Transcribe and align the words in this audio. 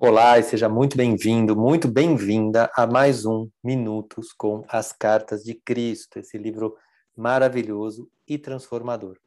Olá 0.00 0.38
e 0.38 0.44
seja 0.44 0.68
muito 0.68 0.96
bem-vindo, 0.96 1.56
muito 1.56 1.88
bem-vinda 1.88 2.70
a 2.76 2.86
mais 2.86 3.26
um 3.26 3.50
Minutos 3.64 4.32
com 4.32 4.64
as 4.68 4.92
Cartas 4.92 5.42
de 5.42 5.56
Cristo, 5.56 6.20
esse 6.20 6.38
livro 6.38 6.76
maravilhoso 7.16 8.08
e 8.24 8.38
transformador. 8.38 9.18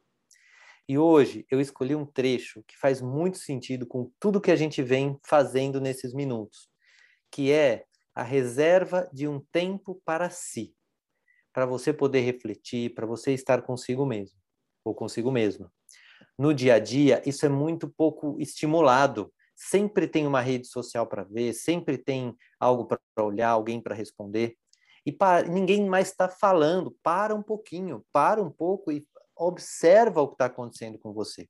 E 0.88 0.98
hoje 0.98 1.46
eu 1.52 1.60
escolhi 1.60 1.94
um 1.94 2.06
trecho 2.06 2.64
que 2.66 2.78
faz 2.78 3.02
muito 3.02 3.38
sentido 3.38 3.86
com 3.86 4.10
tudo 4.18 4.40
que 4.40 4.50
a 4.50 4.56
gente 4.56 4.82
vem 4.82 5.20
fazendo 5.28 5.82
nesses 5.82 6.14
minutos, 6.14 6.70
que 7.30 7.52
é 7.52 7.84
a 8.16 8.24
reserva 8.24 9.10
de 9.12 9.28
um 9.28 9.42
tempo 9.52 10.02
para 10.06 10.30
si, 10.30 10.74
para 11.52 11.66
você 11.66 11.92
poder 11.92 12.22
refletir, 12.22 12.94
para 12.94 13.06
você 13.06 13.34
estar 13.34 13.62
consigo 13.64 14.06
mesmo 14.06 14.40
ou 14.86 14.96
consigo 14.96 15.34
mesma. 15.34 15.70
No 16.40 16.54
dia 16.54 16.76
a 16.76 16.80
dia, 16.80 17.22
isso 17.26 17.46
é 17.46 17.50
muito 17.50 17.90
pouco 17.90 18.38
estimulado 18.40 19.34
sempre 19.68 20.08
tem 20.08 20.26
uma 20.26 20.42
rede 20.42 20.68
social 20.68 21.06
para 21.06 21.24
ver, 21.24 21.54
sempre 21.54 21.98
tem 21.98 22.36
algo 22.60 22.86
para 22.86 23.00
olhar, 23.24 23.50
alguém 23.50 23.80
para 23.80 23.94
responder. 23.94 24.58
E 25.06 25.12
para, 25.12 25.48
ninguém 25.48 25.88
mais 25.88 26.10
está 26.10 26.28
falando. 26.28 26.98
Para 27.04 27.36
um 27.36 27.44
pouquinho, 27.44 28.04
para 28.12 28.42
um 28.42 28.50
pouco 28.50 28.92
e 28.92 29.06
observa 29.36 30.22
o 30.22 30.28
que 30.28 30.34
está 30.34 30.46
acontecendo 30.46 30.98
com 30.98 31.14
você. 31.14 31.48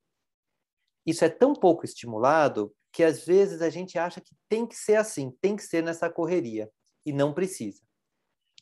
Isso 1.06 1.24
é 1.24 1.30
tão 1.30 1.54
pouco 1.54 1.86
estimulado 1.86 2.74
que 2.92 3.04
às 3.04 3.26
vezes 3.26 3.62
a 3.62 3.70
gente 3.70 3.98
acha 3.98 4.20
que 4.20 4.36
tem 4.50 4.68
que 4.68 4.76
ser 4.76 4.96
assim, 4.96 5.32
tem 5.42 5.56
que 5.56 5.64
ser 5.64 5.82
nessa 5.82 6.10
correria 6.10 6.70
e 7.06 7.14
não 7.14 7.34
precisa. 7.34 7.82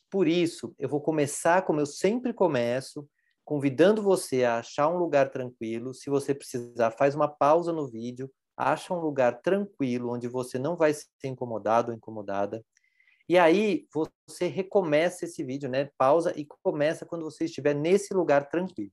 Por 0.08 0.28
isso, 0.28 0.74
eu 0.78 0.88
vou 0.88 1.00
começar 1.00 1.62
como 1.62 1.80
eu 1.80 1.86
sempre 1.86 2.32
começo, 2.32 3.08
convidando 3.44 4.00
você 4.00 4.44
a 4.44 4.58
achar 4.58 4.88
um 4.88 4.96
lugar 4.96 5.30
tranquilo. 5.30 5.92
Se 5.92 6.08
você 6.08 6.34
precisar, 6.34 6.92
faz 6.92 7.14
uma 7.16 7.28
pausa 7.28 7.72
no 7.72 7.88
vídeo, 7.88 8.30
acha 8.60 8.92
um 8.92 9.00
lugar 9.00 9.40
tranquilo, 9.40 10.12
onde 10.12 10.28
você 10.28 10.58
não 10.58 10.76
vai 10.76 10.92
ser 10.92 11.08
incomodado 11.24 11.90
ou 11.90 11.96
incomodada. 11.96 12.64
E 13.28 13.38
aí 13.38 13.86
você 13.92 14.46
recomeça 14.48 15.24
esse 15.24 15.42
vídeo, 15.42 15.68
né? 15.68 15.90
Pausa 15.96 16.36
e 16.38 16.44
começa 16.62 17.06
quando 17.06 17.24
você 17.24 17.44
estiver 17.44 17.74
nesse 17.74 18.12
lugar 18.12 18.48
tranquilo. 18.50 18.92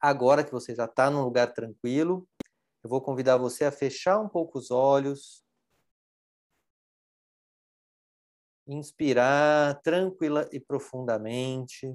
Agora 0.00 0.44
que 0.44 0.52
você 0.52 0.74
já 0.74 0.84
está 0.84 1.10
num 1.10 1.22
lugar 1.22 1.52
tranquilo, 1.54 2.28
eu 2.82 2.90
vou 2.90 3.00
convidar 3.00 3.36
você 3.36 3.64
a 3.64 3.72
fechar 3.72 4.18
um 4.18 4.28
pouco 4.28 4.58
os 4.58 4.70
olhos. 4.70 5.44
Inspirar 8.66 9.80
tranquila 9.82 10.48
e 10.52 10.60
profundamente. 10.60 11.86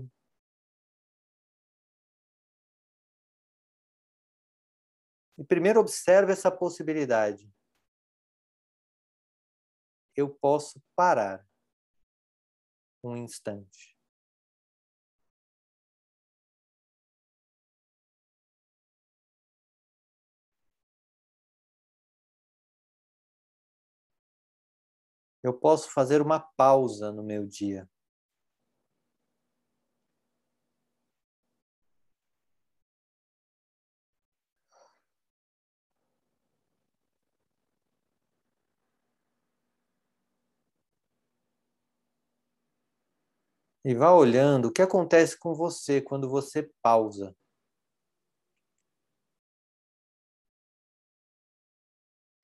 E 5.38 5.44
primeiro 5.44 5.80
observe 5.80 6.32
essa 6.32 6.50
possibilidade. 6.50 7.52
Eu 10.16 10.30
posso 10.30 10.82
parar 10.96 11.46
um 13.04 13.18
instante. 13.18 13.96
Eu 25.44 25.54
posso 25.54 25.92
fazer 25.92 26.22
uma 26.22 26.40
pausa 26.40 27.12
no 27.12 27.22
meu 27.22 27.46
dia. 27.46 27.88
E 43.88 43.94
vá 43.94 44.12
olhando 44.12 44.70
o 44.70 44.72
que 44.72 44.82
acontece 44.82 45.38
com 45.38 45.54
você 45.54 46.02
quando 46.02 46.28
você 46.28 46.68
pausa. 46.82 47.36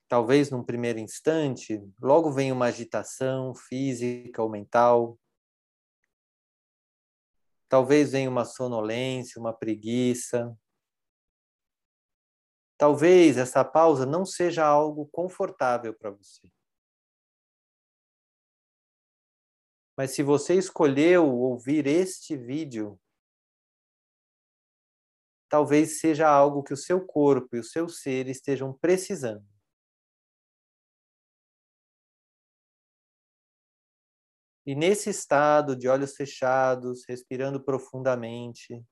Talvez 0.07 0.51
num 0.51 0.63
primeiro 0.63 0.99
instante, 0.99 1.81
logo 1.99 2.31
vem 2.31 2.51
uma 2.51 2.67
agitação 2.67 3.55
física 3.55 4.43
ou 4.43 4.51
mental. 4.51 5.17
Talvez 7.67 8.11
venha 8.11 8.29
uma 8.29 8.45
sonolência, 8.45 9.41
uma 9.41 9.51
preguiça. 9.51 10.55
Talvez 12.77 13.37
essa 13.37 13.65
pausa 13.65 14.05
não 14.05 14.27
seja 14.27 14.63
algo 14.63 15.07
confortável 15.11 15.91
para 15.91 16.11
você. 16.11 16.47
Mas 19.97 20.11
se 20.11 20.23
você 20.23 20.55
escolheu 20.55 21.27
ouvir 21.27 21.85
este 21.85 22.37
vídeo, 22.37 22.99
talvez 25.49 25.99
seja 25.99 26.29
algo 26.29 26.63
que 26.63 26.73
o 26.73 26.77
seu 26.77 27.05
corpo 27.05 27.55
e 27.55 27.59
o 27.59 27.63
seu 27.63 27.89
ser 27.89 28.27
estejam 28.27 28.73
precisando. 28.73 29.45
E 34.65 34.75
nesse 34.75 35.09
estado 35.09 35.75
de 35.75 35.89
olhos 35.89 36.15
fechados, 36.15 37.03
respirando 37.07 37.61
profundamente, 37.63 38.85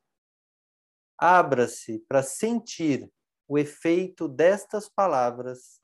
abra-se 1.17 1.99
para 2.07 2.23
sentir 2.23 3.09
o 3.47 3.57
efeito 3.57 4.27
destas 4.27 4.89
palavras 4.89 5.79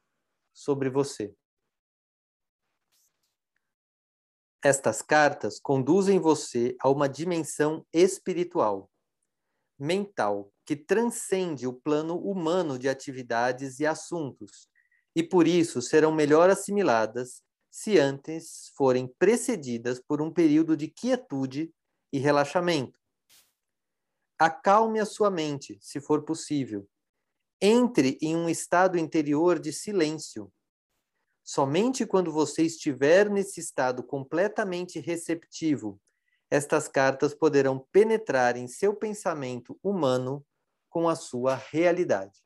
sobre 0.54 0.90
você. 0.90 1.36
Estas 4.66 5.00
cartas 5.00 5.60
conduzem 5.60 6.18
você 6.18 6.76
a 6.82 6.90
uma 6.90 7.08
dimensão 7.08 7.86
espiritual, 7.94 8.90
mental, 9.78 10.52
que 10.66 10.76
transcende 10.76 11.68
o 11.68 11.74
plano 11.74 12.18
humano 12.18 12.80
de 12.80 12.90
atividades 12.90 13.80
e 13.80 13.86
assuntos, 13.86 14.68
e 15.16 15.22
por 15.22 15.48
isso 15.48 15.84
serão 15.84 16.12
melhor 16.12 16.50
assimiladas 16.50 17.44
se 17.70 18.00
antes 18.00 18.72
forem 18.76 19.08
precedidas 19.20 20.00
por 20.00 20.20
um 20.20 20.34
período 20.34 20.76
de 20.76 20.88
quietude 20.88 21.72
e 22.12 22.18
relaxamento. 22.18 23.00
Acalme 24.40 25.00
a 25.00 25.06
sua 25.06 25.30
mente, 25.30 25.78
se 25.80 26.02
for 26.02 26.26
possível. 26.26 26.90
Entre 27.62 28.18
em 28.20 28.36
um 28.36 28.50
estado 28.50 28.98
interior 28.98 29.60
de 29.60 29.72
silêncio 29.72 30.52
Somente 31.46 32.08
quando 32.08 32.32
você 32.32 32.64
estiver 32.64 33.30
nesse 33.30 33.60
estado 33.60 34.04
completamente 34.04 35.00
receptivo, 35.00 36.02
estas 36.50 36.88
cartas 36.88 37.36
poderão 37.36 37.86
penetrar 37.92 38.58
em 38.58 38.68
seu 38.68 38.96
pensamento 38.96 39.78
humano 39.84 40.44
com 40.90 41.08
a 41.08 41.16
sua 41.16 41.56
realidade. 41.56 42.44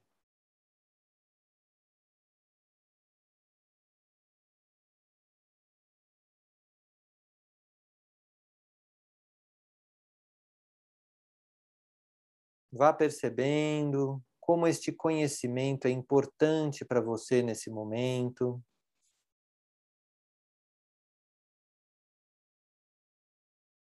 Vá 12.72 12.92
percebendo 12.94 14.22
como 14.40 14.68
este 14.68 14.92
conhecimento 14.92 15.88
é 15.88 15.92
importante 15.92 16.84
para 16.84 17.02
você 17.02 17.42
nesse 17.42 17.70
momento. 17.70 18.62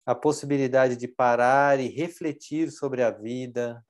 A 0.08 0.16
possibilidade 0.16 0.98
de 0.98 1.08
parar 1.08 1.80
e 1.80 1.88
refletir 1.90 2.72
sobre 2.72 3.04
a 3.04 3.12
vida, 3.12 3.86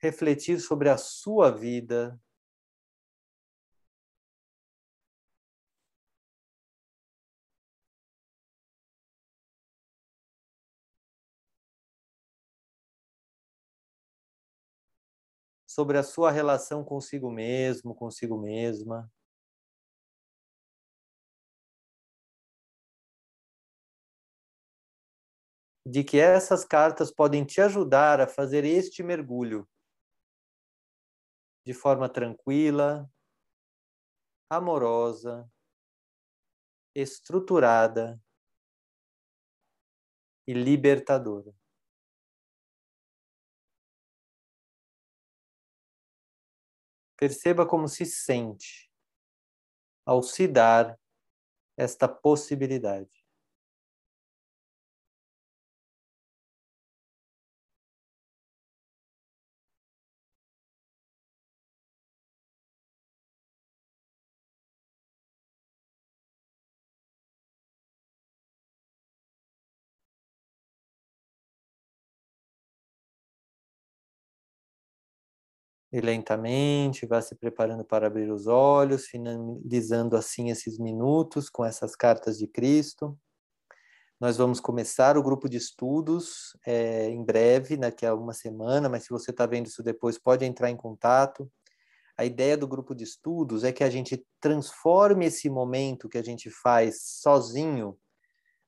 refletir 0.00 0.60
sobre 0.60 0.88
a 0.88 0.96
sua 0.96 1.50
vida. 1.50 2.16
Sobre 15.66 15.98
a 15.98 16.02
sua 16.02 16.30
relação 16.30 16.82
consigo 16.82 17.30
mesmo, 17.30 17.94
consigo 17.94 18.38
mesma. 18.40 19.10
De 25.86 26.02
que 26.02 26.18
essas 26.18 26.64
cartas 26.64 27.10
podem 27.10 27.44
te 27.44 27.60
ajudar 27.60 28.20
a 28.20 28.26
fazer 28.26 28.64
este 28.64 29.02
mergulho 29.02 29.68
de 31.64 31.74
forma 31.74 32.08
tranquila, 32.08 33.10
amorosa, 34.50 35.50
estruturada 36.94 38.20
e 40.46 40.52
libertadora. 40.52 41.54
Perceba 47.16 47.66
como 47.66 47.88
se 47.88 48.04
sente 48.04 48.90
ao 50.04 50.22
se 50.22 50.46
dar 50.46 50.98
esta 51.76 52.06
possibilidade. 52.06 53.23
E 75.94 76.00
lentamente 76.00 77.06
vá 77.06 77.22
se 77.22 77.36
preparando 77.36 77.84
para 77.84 78.08
abrir 78.08 78.28
os 78.28 78.48
olhos, 78.48 79.06
finalizando 79.06 80.16
assim 80.16 80.50
esses 80.50 80.76
minutos 80.76 81.48
com 81.48 81.64
essas 81.64 81.94
cartas 81.94 82.36
de 82.36 82.48
Cristo. 82.48 83.16
Nós 84.20 84.36
vamos 84.36 84.58
começar 84.58 85.16
o 85.16 85.22
grupo 85.22 85.48
de 85.48 85.56
estudos 85.56 86.58
é, 86.66 87.08
em 87.10 87.24
breve, 87.24 87.76
daqui 87.76 88.04
a 88.04 88.12
uma 88.12 88.32
semana, 88.32 88.88
mas 88.88 89.04
se 89.04 89.10
você 89.10 89.30
está 89.30 89.46
vendo 89.46 89.66
isso 89.66 89.84
depois, 89.84 90.18
pode 90.18 90.44
entrar 90.44 90.68
em 90.68 90.76
contato. 90.76 91.48
A 92.18 92.24
ideia 92.24 92.56
do 92.56 92.66
grupo 92.66 92.92
de 92.92 93.04
estudos 93.04 93.62
é 93.62 93.70
que 93.70 93.84
a 93.84 93.88
gente 93.88 94.26
transforme 94.40 95.26
esse 95.26 95.48
momento 95.48 96.08
que 96.08 96.18
a 96.18 96.24
gente 96.24 96.50
faz 96.50 97.02
sozinho, 97.20 97.96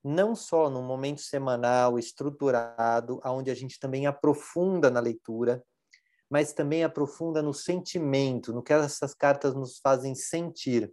não 0.04 0.36
só 0.36 0.70
num 0.70 0.84
momento 0.86 1.22
semanal, 1.22 1.98
estruturado, 1.98 3.20
onde 3.24 3.50
a 3.50 3.54
gente 3.56 3.80
também 3.80 4.06
aprofunda 4.06 4.92
na 4.92 5.00
leitura, 5.00 5.60
mas 6.30 6.52
também 6.52 6.82
aprofunda 6.82 7.42
no 7.42 7.54
sentimento, 7.54 8.52
no 8.52 8.62
que 8.62 8.72
essas 8.72 9.14
cartas 9.14 9.54
nos 9.54 9.78
fazem 9.78 10.14
sentir. 10.14 10.92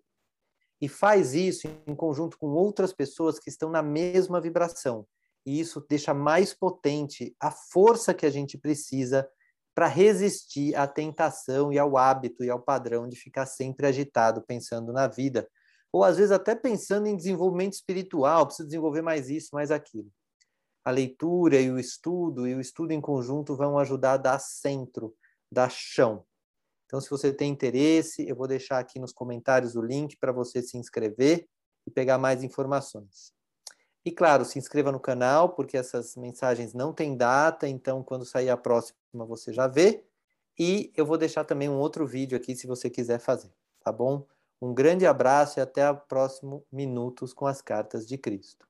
E 0.79 0.87
faz 0.87 1.33
isso 1.33 1.67
em 1.87 1.95
conjunto 1.95 2.37
com 2.37 2.47
outras 2.47 2.93
pessoas 2.93 3.39
que 3.39 3.49
estão 3.49 3.69
na 3.69 3.81
mesma 3.81 4.39
vibração. 4.39 5.07
E 5.45 5.59
isso 5.59 5.85
deixa 5.89 6.13
mais 6.13 6.53
potente 6.53 7.35
a 7.39 7.51
força 7.51 8.13
que 8.13 8.25
a 8.25 8.29
gente 8.29 8.57
precisa 8.57 9.27
para 9.75 9.87
resistir 9.87 10.75
à 10.75 10.87
tentação 10.87 11.73
e 11.73 11.79
ao 11.79 11.97
hábito 11.97 12.43
e 12.43 12.49
ao 12.49 12.61
padrão 12.61 13.07
de 13.07 13.15
ficar 13.15 13.45
sempre 13.45 13.87
agitado 13.87 14.41
pensando 14.41 14.93
na 14.93 15.07
vida, 15.07 15.49
ou 15.91 16.03
às 16.03 16.17
vezes 16.17 16.31
até 16.31 16.55
pensando 16.55 17.07
em 17.07 17.15
desenvolvimento 17.15 17.73
espiritual, 17.73 18.45
preciso 18.45 18.67
desenvolver 18.67 19.01
mais 19.01 19.29
isso, 19.29 19.49
mais 19.53 19.71
aquilo. 19.71 20.11
A 20.85 20.91
leitura 20.91 21.59
e 21.59 21.71
o 21.71 21.79
estudo 21.79 22.47
e 22.47 22.53
o 22.53 22.59
estudo 22.59 22.91
em 22.91 23.01
conjunto 23.01 23.55
vão 23.55 23.79
ajudar 23.79 24.13
a 24.13 24.17
dar 24.17 24.39
centro 24.39 25.15
da 25.53 25.69
chão. 25.69 26.25
Então, 26.85 26.99
se 26.99 27.09
você 27.09 27.31
tem 27.31 27.51
interesse, 27.51 28.27
eu 28.27 28.35
vou 28.35 28.47
deixar 28.47 28.79
aqui 28.79 28.99
nos 28.99 29.13
comentários 29.13 29.75
o 29.75 29.81
link 29.81 30.17
para 30.17 30.31
você 30.31 30.61
se 30.61 30.77
inscrever 30.77 31.47
e 31.87 31.91
pegar 31.91 32.17
mais 32.17 32.43
informações. 32.43 33.33
E 34.05 34.11
claro, 34.11 34.43
se 34.43 34.59
inscreva 34.59 34.91
no 34.91 34.99
canal, 34.99 35.49
porque 35.55 35.77
essas 35.77 36.15
mensagens 36.17 36.73
não 36.73 36.91
têm 36.93 37.15
data, 37.15 37.67
então 37.67 38.03
quando 38.03 38.25
sair 38.25 38.49
a 38.49 38.57
próxima 38.57 38.97
você 39.13 39.53
já 39.53 39.67
vê. 39.67 40.03
E 40.59 40.91
eu 40.95 41.05
vou 41.05 41.17
deixar 41.17 41.45
também 41.45 41.69
um 41.69 41.79
outro 41.79 42.05
vídeo 42.05 42.37
aqui 42.37 42.55
se 42.55 42.67
você 42.67 42.89
quiser 42.89 43.19
fazer, 43.19 43.51
tá 43.83 43.91
bom? 43.91 44.27
Um 44.61 44.73
grande 44.73 45.05
abraço 45.05 45.59
e 45.59 45.61
até 45.61 45.89
o 45.89 45.97
próximo 45.97 46.65
Minutos 46.71 47.33
com 47.33 47.47
as 47.47 47.61
Cartas 47.61 48.05
de 48.07 48.17
Cristo. 48.17 48.67